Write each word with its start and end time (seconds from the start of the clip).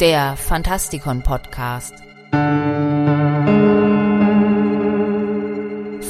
der 0.00 0.36
Fantastikon 0.36 1.22
Podcast. 1.22 1.94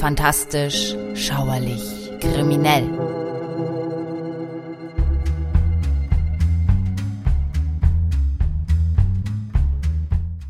Fantastisch, 0.01 0.97
schauerlich, 1.15 2.11
kriminell. 2.21 2.89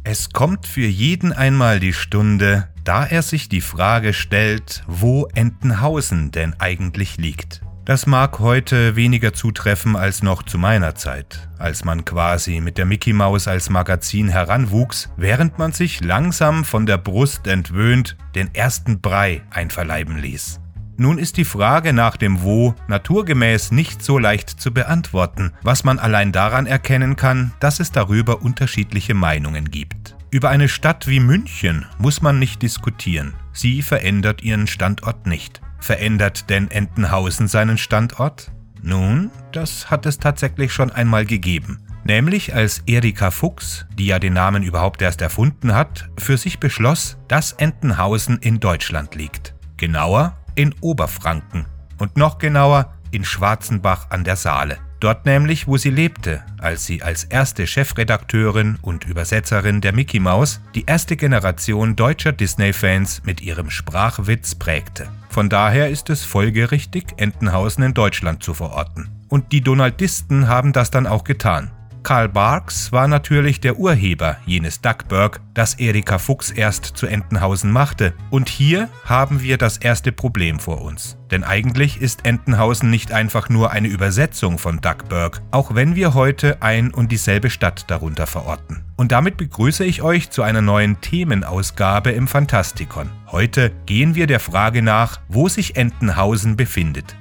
Es 0.03 0.31
kommt 0.31 0.67
für 0.67 0.87
jeden 0.87 1.33
einmal 1.33 1.79
die 1.79 1.93
Stunde, 1.93 2.69
da 2.85 3.05
er 3.05 3.21
sich 3.23 3.49
die 3.51 3.61
Frage 3.61 4.15
stellt, 4.15 4.83
wo 4.87 5.27
Entenhausen 5.35 6.31
denn 6.31 6.55
eigentlich 6.59 7.19
liegt. 7.19 7.66
Das 7.87 8.05
mag 8.05 8.41
heute 8.41 8.97
weniger 8.97 9.33
zutreffen 9.33 9.95
als 9.95 10.21
noch 10.21 10.43
zu 10.43 10.59
meiner 10.59 10.97
Zeit, 10.97 11.49
als 11.57 11.85
man 11.85 12.05
quasi 12.05 12.61
mit 12.61 12.79
der 12.79 12.85
Mickey 12.85 13.13
Maus 13.13 13.47
als 13.47 13.71
Magazin 13.71 14.29
heranwuchs, 14.29 15.09
während 15.17 15.61
man 15.61 15.71
sich 15.71 16.01
langsam 16.03 16.65
von 16.65 16.85
der 16.85 16.99
Brust 16.99 17.47
entwöhnt 17.47 18.17
den 18.35 18.53
ersten 18.53 19.01
Brei 19.01 19.43
einverleiben 19.51 20.19
ließ. 20.19 20.59
Nun 20.97 21.17
ist 21.17 21.37
die 21.37 21.45
Frage 21.45 21.93
nach 21.93 22.17
dem 22.17 22.43
Wo 22.43 22.75
naturgemäß 22.89 23.71
nicht 23.71 24.03
so 24.03 24.19
leicht 24.19 24.51
zu 24.51 24.75
beantworten, 24.75 25.53
was 25.63 25.85
man 25.85 26.01
allein 26.01 26.33
daran 26.33 26.67
erkennen 26.67 27.15
kann, 27.15 27.53
dass 27.61 27.79
es 27.79 27.93
darüber 27.93 28.43
unterschiedliche 28.43 29.15
Meinungen 29.15 29.71
gibt. 29.71 30.16
Über 30.37 30.51
eine 30.51 30.69
Stadt 30.69 31.09
wie 31.09 31.19
München 31.19 31.87
muss 31.97 32.21
man 32.21 32.39
nicht 32.39 32.61
diskutieren. 32.61 33.33
Sie 33.55 33.81
verändert 33.81 34.43
ihren 34.43 34.67
Standort 34.67 35.27
nicht. 35.27 35.63
Verändert 35.79 36.51
denn 36.51 36.71
Entenhausen 36.71 37.49
seinen 37.49 37.79
Standort? 37.79 38.53
Nun, 38.83 39.31
das 39.53 39.91
hat 39.91 40.05
es 40.05 40.19
tatsächlich 40.19 40.75
schon 40.75 40.93
einmal 40.93 41.25
gegeben. 41.25 41.79
Nämlich 42.05 42.55
als 42.55 42.83
Erika 42.85 43.31
Fuchs, 43.31 43.87
die 43.95 44.09
ja 44.09 44.19
den 44.19 44.35
Namen 44.35 44.63
überhaupt 44.63 45.01
erst 45.01 45.23
erfunden 45.23 45.73
hat, 45.73 46.11
für 46.19 46.37
sich 46.37 46.61
beschloss, 46.61 47.17
dass 47.29 47.53
Entenhausen 47.53 48.37
in 48.37 48.61
Deutschland 48.61 49.15
liegt. 49.15 49.55
Genauer 49.79 50.37
in 50.55 50.75
Oberfranken 50.83 51.65
und 51.97 52.19
noch 52.19 52.37
genauer 52.37 52.93
in 53.11 53.25
Schwarzenbach 53.25 54.11
an 54.11 54.23
der 54.23 54.37
Saale. 54.37 54.77
Dort 55.01 55.27
nämlich, 55.27 55.67
wo 55.67 55.77
sie 55.77 55.91
lebte, 55.91 56.43
als 56.59 56.87
sie 56.87 57.03
als 57.03 57.25
erste 57.25 57.67
Chefredakteurin 57.67 58.79
und 58.81 59.05
Übersetzerin 59.05 59.81
der 59.81 59.93
Mickey 59.93 60.21
Mouse 60.21 60.61
die 60.75 60.87
erste 60.87 61.17
Generation 61.17 61.97
deutscher 61.97 62.33
Disney-Fans 62.33 63.23
mit 63.25 63.43
ihrem 63.43 63.71
Sprachwitz 63.71 64.55
prägte. 64.55 65.09
Von 65.29 65.51
daher 65.51 65.91
ist 65.91 66.09
es 66.09 66.25
folgerichtig, 66.25 67.15
Entenhausen 67.19 67.85
in 67.85 67.95
Deutschland 67.95 68.43
zu 68.43 68.55
verorten. 68.55 69.11
Und 69.29 69.53
die 69.53 69.61
Donaldisten 69.61 70.49
haben 70.49 70.73
das 70.73 70.91
dann 70.91 71.07
auch 71.07 71.25
getan. 71.25 71.71
Karl 72.07 72.29
Barks 72.29 72.93
war 72.93 73.09
natürlich 73.09 73.61
der 73.61 73.81
Urheber 73.81 74.37
jenes 74.47 74.81
Duckburg, 74.81 75.41
das 75.55 75.75
Erika 75.75 76.19
Fuchs 76.19 76.53
erst 76.53 76.85
zu 76.85 77.09
Entenhausen 77.09 77.73
machte. 77.73 78.15
Und 78.31 78.49
hier 78.49 78.89
haben 79.05 79.43
wir 79.43 79.59
das 79.59 79.77
erste 79.79 80.13
Problem 80.13 80.61
vor 80.61 80.83
uns. 80.83 81.17
Denn 81.33 81.43
eigentlich 81.43 82.01
ist 82.01 82.25
Entenhausen 82.25 82.91
nicht 82.91 83.11
einfach 83.11 83.49
nur 83.49 83.73
eine 83.73 83.89
Übersetzung 83.89 84.59
von 84.59 84.81
Duckburg, 84.81 85.43
auch 85.51 85.75
wenn 85.75 85.97
wir 85.97 86.15
heute 86.15 86.63
ein 86.63 86.95
und 86.95 87.11
dieselbe 87.11 87.51
Stadt 87.51 87.91
darunter 87.91 88.29
verorten. 88.29 88.85
Und 88.95 89.11
damit 89.11 89.37
begrüße 89.37 89.85
ich 89.85 90.03
euch 90.03 90.31
zu 90.31 90.45
einer 90.45 90.63
neuen 90.63 91.01
Themenausgabe 91.01 92.13
im 92.13 92.29
Fantastikon. 92.29 93.11
Heute 93.33 93.73
gehen 93.87 94.15
wir 94.15 94.29
der 94.29 94.39
Frage 94.39 94.81
nach, 94.81 95.19
wo 95.27 95.49
sich 95.49 95.75
Entenhausen 95.75 96.55
befindet. 96.55 97.17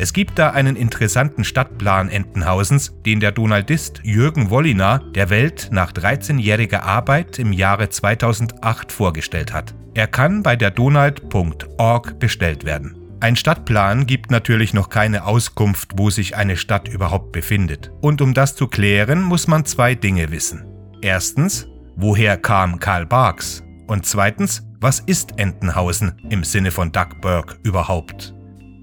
Es 0.00 0.14
gibt 0.14 0.38
da 0.38 0.48
einen 0.48 0.76
interessanten 0.76 1.44
Stadtplan 1.44 2.08
Entenhausens, 2.08 2.94
den 3.04 3.20
der 3.20 3.32
Donaldist 3.32 4.00
Jürgen 4.02 4.48
Wolliner 4.48 5.00
der 5.14 5.28
Welt 5.28 5.68
nach 5.72 5.92
13-jähriger 5.92 6.80
Arbeit 6.80 7.38
im 7.38 7.52
Jahre 7.52 7.90
2008 7.90 8.92
vorgestellt 8.92 9.52
hat. 9.52 9.74
Er 9.92 10.06
kann 10.06 10.42
bei 10.42 10.56
der 10.56 10.70
donald.org 10.70 12.18
bestellt 12.18 12.64
werden. 12.64 12.96
Ein 13.20 13.36
Stadtplan 13.36 14.06
gibt 14.06 14.30
natürlich 14.30 14.72
noch 14.72 14.88
keine 14.88 15.26
Auskunft, 15.26 15.90
wo 15.96 16.08
sich 16.08 16.34
eine 16.34 16.56
Stadt 16.56 16.88
überhaupt 16.88 17.32
befindet. 17.32 17.92
Und 18.00 18.22
um 18.22 18.32
das 18.32 18.56
zu 18.56 18.68
klären, 18.68 19.20
muss 19.20 19.48
man 19.48 19.66
zwei 19.66 19.94
Dinge 19.94 20.30
wissen. 20.30 20.64
Erstens, 21.02 21.68
woher 21.94 22.38
kam 22.38 22.78
Karl 22.78 23.04
Barks? 23.04 23.62
Und 23.86 24.06
zweitens, 24.06 24.62
was 24.80 25.00
ist 25.00 25.38
Entenhausen 25.38 26.22
im 26.30 26.42
Sinne 26.42 26.70
von 26.70 26.90
Duckburg 26.90 27.58
überhaupt? 27.64 28.32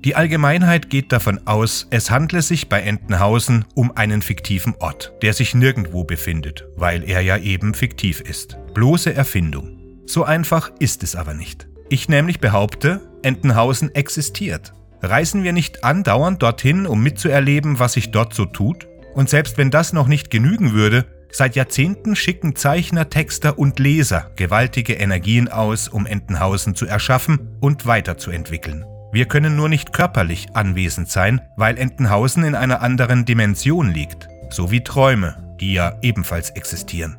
Die 0.06 0.16
Allgemeinheit 0.16 0.90
geht 0.90 1.12
davon 1.12 1.40
aus, 1.46 1.88
es 1.90 2.12
handle 2.12 2.42
sich 2.42 2.70
bei 2.70 2.82
Entenhausen 2.82 3.66
um 3.74 3.92
einen 3.98 4.22
fiktiven 4.22 4.76
Ort, 4.80 5.14
der 5.22 5.34
sich 5.34 5.56
nirgendwo 5.56 6.04
befindet, 6.04 6.68
weil 6.76 7.04
er 7.04 7.22
ja 7.22 7.38
eben 7.38 7.74
fiktiv 7.74 8.22
ist. 8.22 8.58
Bloße 8.74 9.14
Erfindung. 9.14 10.04
So 10.06 10.24
einfach 10.24 10.72
ist 10.80 11.04
es 11.04 11.16
aber 11.16 11.34
nicht. 11.34 11.68
Ich 11.90 12.10
nämlich 12.10 12.40
behaupte, 12.40 13.02
Entenhausen 13.24 13.94
existiert. 13.96 14.74
Reisen 15.02 15.44
wir 15.44 15.52
nicht 15.52 15.84
andauernd 15.84 16.42
dorthin, 16.44 16.86
um 16.86 17.02
mitzuerleben, 17.02 17.80
was 17.80 17.94
sich 17.94 18.12
dort 18.12 18.34
so 18.34 18.46
tut? 18.46 18.88
Und 19.16 19.30
selbst 19.30 19.58
wenn 19.58 19.72
das 19.72 19.94
noch 19.94 20.08
nicht 20.08 20.30
genügen 20.30 20.74
würde, 20.74 21.06
seit 21.32 21.56
Jahrzehnten 21.56 22.16
schicken 22.16 22.56
Zeichner, 22.56 23.10
Texter 23.10 23.58
und 23.58 23.80
Leser 23.80 24.32
gewaltige 24.36 24.94
Energien 24.94 25.48
aus, 25.48 25.88
um 25.88 26.06
Entenhausen 26.06 26.76
zu 26.76 26.86
erschaffen 26.86 27.58
und 27.60 27.86
weiterzuentwickeln. 27.86 28.86
Wir 29.18 29.26
können 29.26 29.56
nur 29.56 29.68
nicht 29.68 29.94
körperlich 29.94 30.56
anwesend 30.56 31.10
sein, 31.10 31.42
weil 31.56 31.80
Entenhausen 31.80 32.44
in 32.44 32.54
einer 32.54 32.84
anderen 32.84 33.26
Dimension 33.26 33.92
liegt, 33.92 34.28
so 34.52 34.70
wie 34.70 34.84
Träume, 34.84 35.56
die 35.60 35.74
ja 35.74 35.98
ebenfalls 36.04 36.52
existieren. 36.52 37.18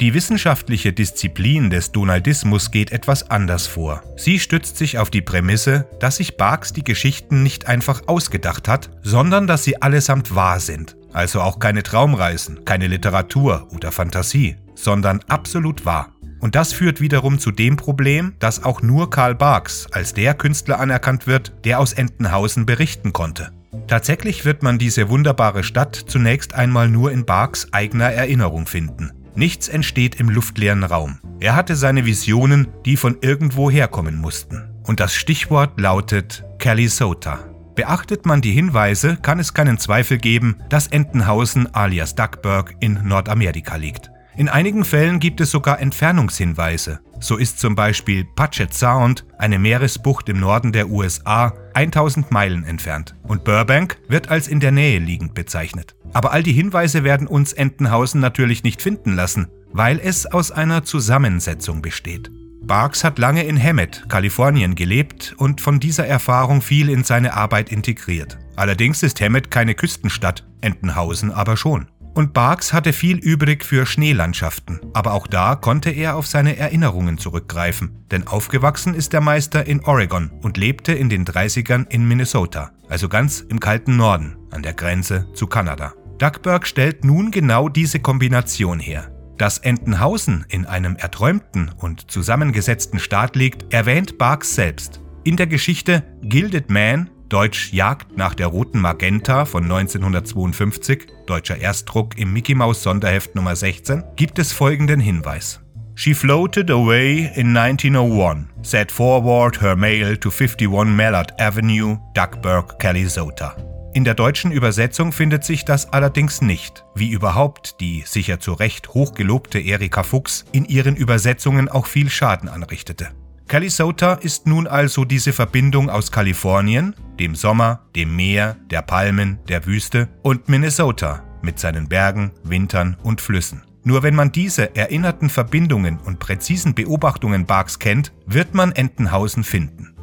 Die 0.00 0.14
wissenschaftliche 0.14 0.94
Disziplin 0.94 1.68
des 1.68 1.92
Donaldismus 1.92 2.70
geht 2.70 2.92
etwas 2.92 3.30
anders 3.30 3.66
vor. 3.66 4.02
Sie 4.16 4.38
stützt 4.40 4.78
sich 4.78 4.96
auf 4.96 5.10
die 5.10 5.20
Prämisse, 5.20 5.86
dass 6.00 6.16
sich 6.16 6.38
Barks 6.38 6.72
die 6.72 6.82
Geschichten 6.82 7.42
nicht 7.42 7.66
einfach 7.66 8.08
ausgedacht 8.08 8.66
hat, 8.66 8.88
sondern 9.02 9.46
dass 9.46 9.64
sie 9.64 9.82
allesamt 9.82 10.34
wahr 10.34 10.60
sind. 10.60 10.96
Also 11.12 11.42
auch 11.42 11.58
keine 11.58 11.82
Traumreisen, 11.82 12.64
keine 12.64 12.86
Literatur 12.86 13.68
oder 13.74 13.92
Fantasie, 13.92 14.56
sondern 14.74 15.20
absolut 15.28 15.84
wahr. 15.84 16.14
Und 16.40 16.54
das 16.54 16.72
führt 16.72 17.00
wiederum 17.00 17.38
zu 17.38 17.50
dem 17.50 17.76
Problem, 17.76 18.34
dass 18.38 18.64
auch 18.64 18.82
nur 18.82 19.10
Karl 19.10 19.34
Barks 19.34 19.86
als 19.90 20.14
der 20.14 20.34
Künstler 20.34 20.80
anerkannt 20.80 21.26
wird, 21.26 21.52
der 21.64 21.80
aus 21.80 21.92
Entenhausen 21.92 22.66
berichten 22.66 23.12
konnte. 23.12 23.52
Tatsächlich 23.86 24.44
wird 24.44 24.62
man 24.62 24.78
diese 24.78 25.08
wunderbare 25.08 25.64
Stadt 25.64 25.96
zunächst 25.96 26.54
einmal 26.54 26.88
nur 26.88 27.10
in 27.10 27.24
Barks 27.24 27.72
eigener 27.72 28.12
Erinnerung 28.12 28.66
finden. 28.66 29.12
Nichts 29.34 29.68
entsteht 29.68 30.16
im 30.16 30.28
luftleeren 30.28 30.84
Raum. 30.84 31.18
Er 31.40 31.54
hatte 31.54 31.76
seine 31.76 32.04
Visionen, 32.04 32.68
die 32.84 32.96
von 32.96 33.18
irgendwo 33.20 33.70
herkommen 33.70 34.16
mussten. 34.16 34.68
Und 34.84 35.00
das 35.00 35.14
Stichwort 35.14 35.78
lautet 35.78 36.44
Calisota. 36.58 37.38
Beachtet 37.76 38.26
man 38.26 38.40
die 38.40 38.50
Hinweise, 38.50 39.16
kann 39.22 39.38
es 39.38 39.54
keinen 39.54 39.78
Zweifel 39.78 40.18
geben, 40.18 40.56
dass 40.68 40.88
Entenhausen 40.88 41.72
alias 41.72 42.16
Duckburg 42.16 42.74
in 42.80 43.06
Nordamerika 43.06 43.76
liegt. 43.76 44.10
In 44.38 44.48
einigen 44.48 44.84
Fällen 44.84 45.18
gibt 45.18 45.40
es 45.40 45.50
sogar 45.50 45.80
Entfernungshinweise. 45.80 47.00
So 47.18 47.38
ist 47.38 47.58
zum 47.58 47.74
Beispiel 47.74 48.24
Puget 48.24 48.72
Sound, 48.72 49.26
eine 49.36 49.58
Meeresbucht 49.58 50.28
im 50.28 50.38
Norden 50.38 50.70
der 50.70 50.88
USA, 50.90 51.54
1000 51.74 52.30
Meilen 52.30 52.62
entfernt 52.62 53.16
und 53.24 53.42
Burbank 53.42 53.98
wird 54.06 54.28
als 54.28 54.46
in 54.46 54.60
der 54.60 54.70
Nähe 54.70 55.00
liegend 55.00 55.34
bezeichnet. 55.34 55.96
Aber 56.12 56.30
all 56.30 56.44
die 56.44 56.52
Hinweise 56.52 57.02
werden 57.02 57.26
uns 57.26 57.52
Entenhausen 57.52 58.20
natürlich 58.20 58.62
nicht 58.62 58.80
finden 58.80 59.16
lassen, 59.16 59.48
weil 59.72 59.98
es 59.98 60.24
aus 60.24 60.52
einer 60.52 60.84
Zusammensetzung 60.84 61.82
besteht. 61.82 62.30
Barks 62.62 63.02
hat 63.02 63.18
lange 63.18 63.42
in 63.42 63.56
Hemet, 63.56 64.04
Kalifornien 64.08 64.76
gelebt 64.76 65.34
und 65.36 65.60
von 65.60 65.80
dieser 65.80 66.06
Erfahrung 66.06 66.62
viel 66.62 66.90
in 66.90 67.02
seine 67.02 67.34
Arbeit 67.34 67.72
integriert. 67.72 68.38
Allerdings 68.54 69.02
ist 69.02 69.18
Hemet 69.18 69.50
keine 69.50 69.74
Küstenstadt, 69.74 70.46
Entenhausen 70.60 71.32
aber 71.32 71.56
schon. 71.56 71.88
Und 72.18 72.32
Barks 72.32 72.72
hatte 72.72 72.92
viel 72.92 73.16
übrig 73.18 73.64
für 73.64 73.86
Schneelandschaften, 73.86 74.80
aber 74.92 75.12
auch 75.12 75.28
da 75.28 75.54
konnte 75.54 75.90
er 75.90 76.16
auf 76.16 76.26
seine 76.26 76.56
Erinnerungen 76.56 77.16
zurückgreifen, 77.16 78.04
denn 78.10 78.26
aufgewachsen 78.26 78.92
ist 78.92 79.12
der 79.12 79.20
Meister 79.20 79.68
in 79.68 79.84
Oregon 79.84 80.32
und 80.42 80.56
lebte 80.56 80.92
in 80.92 81.08
den 81.08 81.24
30ern 81.24 81.88
in 81.88 82.08
Minnesota, 82.08 82.72
also 82.88 83.08
ganz 83.08 83.38
im 83.38 83.60
kalten 83.60 83.96
Norden, 83.96 84.36
an 84.50 84.64
der 84.64 84.74
Grenze 84.74 85.32
zu 85.32 85.46
Kanada. 85.46 85.94
Duckburg 86.18 86.66
stellt 86.66 87.04
nun 87.04 87.30
genau 87.30 87.68
diese 87.68 88.00
Kombination 88.00 88.80
her. 88.80 89.12
Dass 89.36 89.58
Entenhausen 89.58 90.44
in 90.48 90.66
einem 90.66 90.96
erträumten 90.96 91.70
und 91.78 92.10
zusammengesetzten 92.10 92.98
Staat 92.98 93.36
liegt, 93.36 93.72
erwähnt 93.72 94.18
Barks 94.18 94.56
selbst. 94.56 95.00
In 95.22 95.36
der 95.36 95.46
Geschichte 95.46 96.02
Gilded 96.22 96.68
Man 96.68 97.10
Deutsch 97.28 97.74
Jagd 97.74 98.16
nach 98.16 98.32
der 98.32 98.46
roten 98.46 98.80
Magenta 98.80 99.44
von 99.44 99.64
1952, 99.64 101.08
deutscher 101.26 101.58
Erstdruck 101.58 102.16
im 102.16 102.32
Mickey 102.32 102.54
Mouse 102.54 102.82
Sonderheft 102.82 103.34
Nummer 103.34 103.54
16, 103.54 104.02
gibt 104.16 104.38
es 104.38 104.52
folgenden 104.52 104.98
Hinweis. 104.98 105.60
She 105.94 106.14
floated 106.14 106.70
away 106.70 107.30
in 107.34 107.54
1901, 107.54 108.46
set 108.62 108.90
forward 108.90 109.60
her 109.60 109.76
mail 109.76 110.16
to 110.16 110.30
51 110.30 110.96
Mallard 110.96 111.38
Avenue, 111.38 111.98
Duckburg, 112.14 112.78
Calisota. 112.78 113.56
In 113.92 114.04
der 114.04 114.14
deutschen 114.14 114.50
Übersetzung 114.50 115.12
findet 115.12 115.44
sich 115.44 115.66
das 115.66 115.92
allerdings 115.92 116.40
nicht, 116.40 116.84
wie 116.94 117.10
überhaupt 117.10 117.80
die 117.80 118.04
sicher 118.06 118.40
zu 118.40 118.54
Recht 118.54 118.94
hochgelobte 118.94 119.58
Erika 119.58 120.02
Fuchs 120.02 120.46
in 120.52 120.64
ihren 120.64 120.96
Übersetzungen 120.96 121.68
auch 121.68 121.86
viel 121.86 122.08
Schaden 122.08 122.48
anrichtete. 122.48 123.08
Calisota 123.48 124.12
ist 124.12 124.46
nun 124.46 124.66
also 124.66 125.06
diese 125.06 125.32
Verbindung 125.32 125.88
aus 125.88 126.12
Kalifornien, 126.12 126.94
dem 127.18 127.34
Sommer, 127.34 127.80
dem 127.96 128.14
Meer, 128.14 128.56
der 128.70 128.82
Palmen, 128.82 129.38
der 129.48 129.64
Wüste 129.64 130.10
und 130.22 130.50
Minnesota 130.50 131.22
mit 131.40 131.58
seinen 131.58 131.88
Bergen, 131.88 132.32
Wintern 132.44 132.98
und 133.02 133.22
Flüssen. 133.22 133.62
Nur 133.84 134.02
wenn 134.02 134.14
man 134.14 134.32
diese 134.32 134.76
erinnerten 134.76 135.30
Verbindungen 135.30 135.98
und 135.98 136.18
präzisen 136.18 136.74
Beobachtungen 136.74 137.46
Barks 137.46 137.78
kennt, 137.78 138.12
wird 138.26 138.54
man 138.54 138.72
Entenhausen 138.72 139.44
finden. 139.44 139.94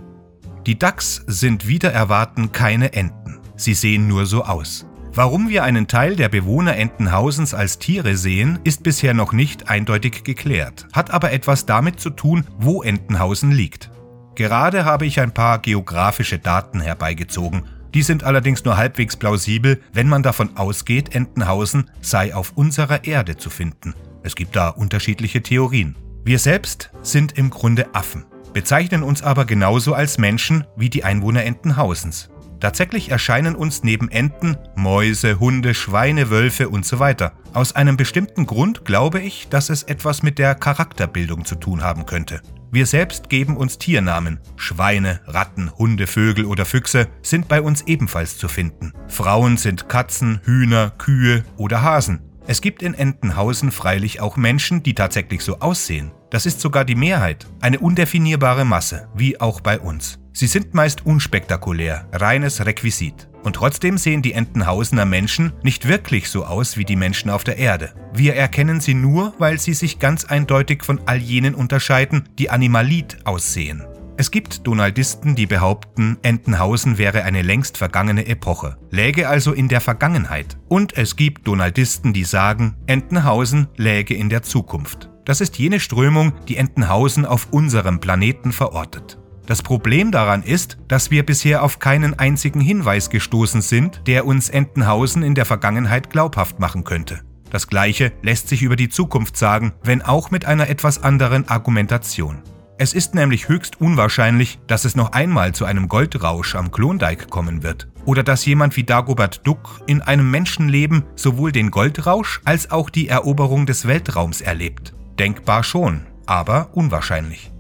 Die 0.66 0.80
Ducks 0.80 1.24
sind 1.28 1.68
wieder 1.68 1.92
erwarten 1.94 2.52
keine 2.52 2.94
Enten. 2.94 3.42
Sie 3.56 3.76
sehen 3.76 4.08
nur 4.08 4.26
so 4.26 4.44
aus. 4.44 4.88
Warum 5.16 5.48
wir 5.48 5.64
einen 5.64 5.88
Teil 5.88 6.18
der 6.18 6.28
Bewohner 6.28 6.76
Entenhausens 6.76 7.54
als 7.54 7.80
Tiere 7.80 8.18
sehen, 8.18 8.60
ist 8.66 8.84
bisher 8.84 9.14
noch 9.14 9.32
nicht 9.32 9.70
eindeutig 9.70 10.26
geklärt, 10.26 10.88
hat 10.92 11.10
aber 11.12 11.32
etwas 11.32 11.66
damit 11.66 12.02
zu 12.02 12.10
tun, 12.10 12.46
wo 12.58 12.84
Entenhausen 12.84 13.54
liegt. 13.54 13.90
Gerade 14.36 14.84
habe 14.84 15.06
ich 15.06 15.22
ein 15.22 15.34
paar 15.34 15.60
geografische 15.60 16.38
Daten 16.38 16.82
herbeigezogen. 16.82 17.64
Die 17.94 18.02
sind 18.02 18.26
allerdings 18.26 18.66
nur 18.66 18.76
halbwegs 18.76 19.16
plausibel, 19.16 19.82
wenn 19.94 20.10
man 20.10 20.22
davon 20.22 20.58
ausgeht, 20.58 21.16
Entenhausen 21.16 21.90
sei 22.02 22.36
auf 22.36 22.52
unserer 22.56 23.06
Erde 23.06 23.38
zu 23.38 23.50
finden. 23.50 23.94
Es 24.22 24.36
gibt 24.36 24.58
da 24.58 24.68
unterschiedliche 24.68 25.42
Theorien. 25.42 25.96
Wir 26.26 26.40
selbst 26.40 26.92
sind 27.02 27.38
im 27.38 27.52
Grunde 27.52 27.96
Affen 27.96 28.26
bezeichnen 28.56 29.04
uns 29.04 29.22
aber 29.22 29.44
genauso 29.44 29.94
als 29.94 30.18
Menschen 30.18 30.64
wie 30.78 30.90
die 30.90 31.04
Einwohner 31.04 31.44
Entenhausens. 31.44 32.30
Tatsächlich 32.60 33.10
erscheinen 33.12 33.56
uns 33.56 33.84
neben 33.84 34.10
Enten 34.10 34.58
Mäuse, 34.76 35.40
Hunde, 35.40 35.74
Schweine, 35.74 36.30
Wölfe 36.30 36.70
und 36.70 36.86
so 36.86 37.00
weiter. 37.00 37.34
Aus 37.54 37.76
einem 37.76 37.98
bestimmten 37.98 38.46
Grund 38.46 38.86
glaube 38.86 39.20
ich, 39.20 39.48
dass 39.50 39.70
es 39.70 39.84
etwas 39.84 40.24
mit 40.24 40.40
der 40.40 40.56
Charakterbildung 40.56 41.46
zu 41.46 41.56
tun 41.56 41.84
haben 41.84 42.06
könnte. 42.06 42.42
Wir 42.72 42.86
selbst 42.86 43.30
geben 43.30 43.56
uns 43.56 43.78
Tiernamen. 43.78 44.40
Schweine, 44.58 45.22
Ratten, 45.28 45.72
Hunde, 45.78 46.08
Vögel 46.08 46.46
oder 46.46 46.66
Füchse 46.66 47.08
sind 47.22 47.48
bei 47.48 47.62
uns 47.62 47.84
ebenfalls 47.84 48.38
zu 48.38 48.48
finden. 48.48 48.92
Frauen 49.08 49.56
sind 49.58 49.88
Katzen, 49.88 50.42
Hühner, 50.44 50.92
Kühe 50.98 51.46
oder 51.56 51.84
Hasen. 51.84 52.22
Es 52.48 52.62
gibt 52.62 52.84
in 52.84 52.94
Entenhausen 52.94 53.72
freilich 53.72 54.20
auch 54.20 54.38
Menschen, 54.38 54.84
die 54.84 54.94
tatsächlich 54.94 55.42
so 55.42 55.60
aussehen. 55.60 56.12
Das 56.30 56.46
ist 56.46 56.60
sogar 56.60 56.86
die 56.86 56.96
Mehrheit, 56.96 57.48
eine 57.62 57.80
undefinierbare 57.80 58.66
Masse, 58.66 59.08
wie 59.16 59.40
auch 59.40 59.62
bei 59.62 59.80
uns. 59.80 60.20
Sie 60.38 60.48
sind 60.48 60.74
meist 60.74 61.06
unspektakulär, 61.06 62.10
reines 62.12 62.66
Requisit. 62.66 63.30
Und 63.44 63.56
trotzdem 63.56 63.98
sehen 63.98 64.22
die 64.22 64.34
Entenhausener 64.34 65.06
Menschen 65.06 65.54
nicht 65.64 65.88
wirklich 65.88 66.30
so 66.30 66.44
aus 66.44 66.76
wie 66.76 66.84
die 66.84 66.98
Menschen 66.98 67.30
auf 67.30 67.46
der 67.46 67.58
Erde. 67.58 67.94
Wir 68.14 68.36
erkennen 68.36 68.82
sie 68.82 68.96
nur, 68.96 69.34
weil 69.40 69.60
sie 69.60 69.74
sich 69.74 69.98
ganz 69.98 70.26
eindeutig 70.26 70.84
von 70.84 71.00
all 71.06 71.20
jenen 71.20 71.56
unterscheiden, 71.56 72.28
die 72.38 72.50
animalit 72.50 73.20
aussehen. 73.24 73.86
Es 74.18 74.30
gibt 74.30 74.68
Donaldisten, 74.68 75.36
die 75.36 75.46
behaupten, 75.46 76.18
Entenhausen 76.22 76.98
wäre 76.98 77.24
eine 77.24 77.42
längst 77.42 77.78
vergangene 77.78 78.26
Epoche, 78.28 78.76
läge 78.90 79.30
also 79.30 79.54
in 79.54 79.70
der 79.70 79.80
Vergangenheit. 79.80 80.58
Und 80.68 80.98
es 80.98 81.16
gibt 81.16 81.48
Donaldisten, 81.48 82.12
die 82.12 82.26
sagen, 82.26 82.76
Entenhausen 82.88 83.68
läge 83.78 84.16
in 84.16 84.28
der 84.28 84.44
Zukunft. 84.44 85.10
Das 85.24 85.40
ist 85.40 85.58
jene 85.58 85.80
Strömung, 85.80 86.34
die 86.50 86.58
Entenhausen 86.58 87.26
auf 87.26 87.48
unserem 87.52 88.02
Planeten 88.02 88.52
verortet. 88.52 89.18
Das 89.46 89.62
Problem 89.62 90.12
daran 90.12 90.42
ist, 90.42 90.78
dass 90.88 91.12
wir 91.12 91.24
bisher 91.24 91.62
auf 91.64 91.80
keinen 91.80 92.18
einzigen 92.18 92.62
Hinweis 92.62 93.10
gestoßen 93.10 93.62
sind, 93.62 94.02
der 94.08 94.26
uns 94.26 94.50
Entenhausen 94.50 95.22
in 95.22 95.36
der 95.36 95.46
Vergangenheit 95.46 96.10
glaubhaft 96.10 96.60
machen 96.60 96.84
könnte. 96.84 97.22
Das 97.52 97.68
gleiche 97.68 98.12
lässt 98.24 98.50
sich 98.50 98.64
über 98.64 98.76
die 98.76 98.90
Zukunft 98.90 99.38
sagen, 99.38 99.74
wenn 99.84 100.02
auch 100.02 100.32
mit 100.32 100.46
einer 100.46 100.68
etwas 100.68 101.04
anderen 101.04 101.48
Argumentation. 101.48 102.42
Es 102.78 102.94
ist 102.94 103.16
nämlich 103.16 103.48
höchst 103.48 103.80
unwahrscheinlich, 103.80 104.60
dass 104.68 104.84
es 104.84 104.96
noch 104.96 105.14
einmal 105.14 105.54
zu 105.54 105.64
einem 105.64 105.88
Goldrausch 105.88 106.56
am 106.56 106.72
Klondike 106.72 107.28
kommen 107.28 107.64
wird. 107.64 107.88
Oder 108.04 108.24
dass 108.24 108.46
jemand 108.46 108.76
wie 108.76 108.84
Dagobert 108.84 109.48
Duck 109.48 109.82
in 109.88 110.02
einem 110.02 110.30
Menschenleben 110.30 111.04
sowohl 111.16 111.54
den 111.54 111.72
Goldrausch 111.72 112.42
als 112.44 112.72
auch 112.72 112.90
die 112.90 113.08
Eroberung 113.08 113.66
des 113.66 113.88
Weltraums 113.88 114.42
erlebt. 114.42 114.94
Denkbar 115.18 115.64
schon, 115.64 116.02
aber 116.26 116.72
unwahrscheinlich. 116.74 117.55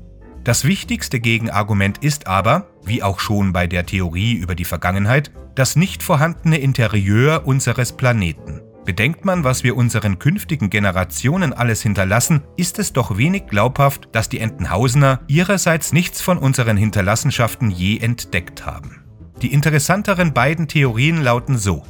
Das 0.46 0.64
wichtigste 0.64 1.20
Gegenargument 1.20 1.98
ist 2.04 2.28
aber, 2.28 2.68
wie 2.84 3.02
auch 3.02 3.20
schon 3.20 3.52
bei 3.52 3.66
der 3.66 3.88
Theorie 3.88 4.34
über 4.34 4.54
die 4.54 4.64
Vergangenheit, 4.64 5.32
das 5.56 5.76
nicht 5.76 6.04
vorhandene 6.04 6.60
Interieur 6.60 7.48
unseres 7.48 7.94
Planeten. 7.94 8.62
Bedenkt 8.86 9.26
man, 9.26 9.44
was 9.44 9.64
wir 9.64 9.76
unseren 9.76 10.20
künftigen 10.20 10.70
Generationen 10.70 11.52
alles 11.52 11.82
hinterlassen, 11.82 12.44
ist 12.58 12.78
es 12.78 12.94
doch 12.94 13.18
wenig 13.18 13.48
glaubhaft, 13.48 14.10
dass 14.12 14.30
die 14.30 14.40
Entenhausener 14.40 15.22
ihrerseits 15.28 15.94
nichts 15.94 16.22
von 16.22 16.38
unseren 16.38 16.78
Hinterlassenschaften 16.78 17.72
je 17.72 17.98
entdeckt 17.98 18.68
haben. 18.68 19.04
Die 19.42 19.52
interessanteren 19.52 20.32
beiden 20.32 20.68
Theorien 20.68 21.24
lauten 21.24 21.58
so. 21.58 21.82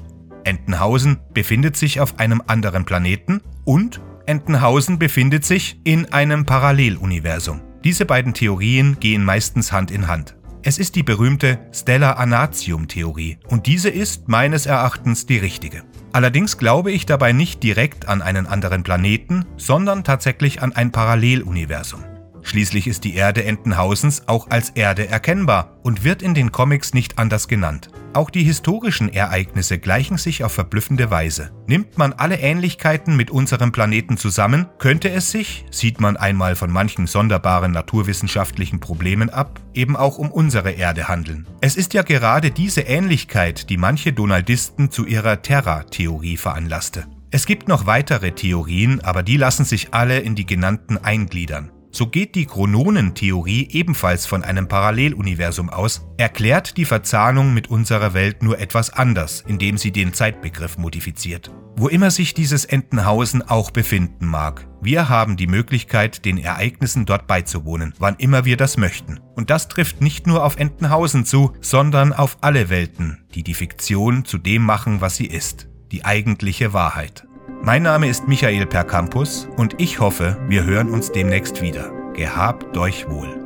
Entenhausen 0.46 1.20
befindet 1.34 1.76
sich 1.76 2.00
auf 2.00 2.20
einem 2.20 2.42
anderen 2.48 2.86
Planeten 2.86 3.42
und 3.66 4.00
Entenhausen 4.26 4.98
befindet 4.98 5.44
sich 5.44 5.82
in 5.84 6.14
einem 6.14 6.46
Paralleluniversum. 6.46 7.60
Diese 7.86 8.08
beiden 8.08 8.34
Theorien 8.34 9.00
gehen 9.00 9.24
meistens 9.24 9.72
Hand 9.72 9.92
in 9.92 10.08
Hand. 10.08 10.36
Es 10.64 10.80
ist 10.80 10.96
die 10.96 11.04
berühmte 11.04 11.60
Stellar 11.72 12.18
Anatium 12.18 12.88
Theorie 12.88 13.38
und 13.48 13.68
diese 13.68 13.90
ist 13.90 14.28
meines 14.28 14.66
Erachtens 14.66 15.28
die 15.28 15.38
richtige. 15.38 15.84
Allerdings 16.12 16.58
glaube 16.58 16.92
ich 16.92 17.06
dabei 17.06 17.32
nicht 17.32 17.62
direkt 17.62 18.08
an 18.08 18.24
einen 18.24 18.48
anderen 18.48 18.82
Planeten, 18.82 19.46
sondern 19.58 20.04
tatsächlich 20.04 20.64
an 20.64 20.74
ein 20.74 20.92
Paralleluniversum. 20.92 22.04
Schließlich 22.46 22.86
ist 22.86 23.04
die 23.04 23.16
Erde 23.16 23.44
Entenhausens 23.44 24.28
auch 24.28 24.52
als 24.52 24.70
Erde 24.70 25.08
erkennbar 25.08 25.80
und 25.82 26.04
wird 26.04 26.22
in 26.22 26.36
den 26.36 26.52
Comics 26.52 26.94
nicht 26.94 27.18
anders 27.18 27.48
genannt. 27.48 27.90
Auch 28.14 28.30
die 28.30 28.44
historischen 28.44 29.12
Ereignisse 29.12 29.80
gleichen 29.80 30.18
sich 30.18 30.44
auf 30.44 30.54
verblüffende 30.54 31.10
Weise. 31.10 31.50
Nimmt 31.66 31.98
man 31.98 32.14
alle 32.14 32.38
Ähnlichkeiten 32.38 33.18
mit 33.18 33.32
unserem 33.32 33.72
Planeten 33.72 34.16
zusammen, 34.16 34.68
könnte 34.78 35.10
es 35.10 35.32
sich, 35.32 35.66
sieht 35.72 36.00
man 36.00 36.18
einmal 36.18 36.56
von 36.56 36.72
manchen 36.72 37.08
sonderbaren 37.08 37.72
naturwissenschaftlichen 37.72 38.80
Problemen 38.80 39.32
ab, 39.32 39.60
eben 39.74 39.96
auch 39.96 40.20
um 40.20 40.32
unsere 40.32 40.72
Erde 40.72 41.08
handeln. 41.08 41.48
Es 41.62 41.76
ist 41.76 41.96
ja 41.96 42.04
gerade 42.04 42.52
diese 42.52 42.82
Ähnlichkeit, 42.82 43.72
die 43.72 43.78
manche 43.78 44.14
Donaldisten 44.14 44.92
zu 44.92 45.08
ihrer 45.08 45.42
Terra-Theorie 45.42 46.38
veranlasste. 46.38 47.08
Es 47.32 47.48
gibt 47.48 47.68
noch 47.68 47.88
weitere 47.88 48.32
Theorien, 48.32 49.04
aber 49.04 49.24
die 49.24 49.38
lassen 49.38 49.66
sich 49.66 49.96
alle 49.96 50.20
in 50.20 50.36
die 50.36 50.46
genannten 50.46 50.98
eingliedern. 50.98 51.72
So 51.96 52.08
geht 52.08 52.36
die 52.36 52.46
Chrononentheorie 52.46 53.70
ebenfalls 53.72 54.26
von 54.26 54.44
einem 54.44 54.68
Paralleluniversum 54.68 55.70
aus, 55.70 56.06
erklärt 56.18 56.76
die 56.76 56.84
Verzahnung 56.84 57.54
mit 57.54 57.70
unserer 57.70 58.14
Welt 58.14 58.44
nur 58.44 58.60
etwas 58.60 58.90
anders, 58.90 59.46
indem 59.48 59.78
sie 59.78 59.94
den 59.94 60.14
Zeitbegriff 60.14 60.78
modifiziert. 60.78 61.52
Wo 61.78 61.88
immer 61.88 62.12
sich 62.12 62.34
dieses 62.34 62.66
Entenhausen 62.66 63.44
auch 63.44 63.72
befinden 63.72 64.26
mag, 64.26 64.68
wir 64.82 65.08
haben 65.08 65.38
die 65.38 65.48
Möglichkeit, 65.48 66.26
den 66.26 66.38
Ereignissen 66.38 67.06
dort 67.06 67.28
beizuwohnen, 67.28 67.94
wann 67.98 68.18
immer 68.18 68.44
wir 68.44 68.58
das 68.58 68.76
möchten. 68.76 69.22
Und 69.34 69.50
das 69.50 69.70
trifft 69.70 70.02
nicht 70.02 70.28
nur 70.28 70.44
auf 70.44 70.58
Entenhausen 70.58 71.24
zu, 71.24 71.54
sondern 71.62 72.12
auf 72.12 72.40
alle 72.42 72.70
Welten, 72.70 73.24
die 73.36 73.44
die 73.44 73.54
Fiktion 73.54 74.26
zu 74.26 74.38
dem 74.38 74.64
machen, 74.64 75.00
was 75.00 75.16
sie 75.16 75.28
ist, 75.28 75.70
die 75.94 76.04
eigentliche 76.04 76.74
Wahrheit. 76.74 77.26
Mein 77.62 77.84
Name 77.84 78.08
ist 78.08 78.28
Michael 78.28 78.66
Percampus 78.66 79.48
und 79.58 79.80
ich 79.80 80.00
hoffe, 80.00 80.38
wir 80.48 80.66
hören 80.66 80.90
uns 80.90 81.12
demnächst 81.12 81.62
wieder. 81.62 81.92
Gehabt 82.14 82.78
euch 82.78 83.10
wohl. 83.10 83.45